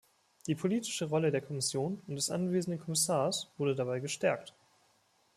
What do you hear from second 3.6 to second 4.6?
dabei gestärkt.